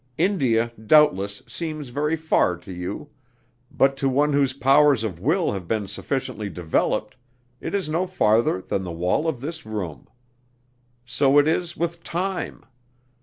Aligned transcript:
India, 0.17 0.71
doubtless, 0.83 1.43
seems 1.45 1.89
very 1.89 2.15
far 2.15 2.57
to 2.57 2.73
you, 2.73 3.11
but 3.69 3.95
to 3.95 4.09
one 4.09 4.33
whose 4.33 4.51
powers 4.51 5.03
of 5.03 5.19
will 5.19 5.51
have 5.51 5.67
been 5.67 5.87
sufficiently 5.87 6.49
developed, 6.49 7.15
it 7.59 7.75
is 7.75 7.87
no 7.87 8.07
farther 8.07 8.61
than 8.63 8.83
the 8.83 8.91
wall 8.91 9.27
of 9.27 9.41
this 9.41 9.63
room. 9.63 10.07
So 11.05 11.37
it 11.37 11.47
is 11.47 11.77
with 11.77 12.03
time. 12.03 12.65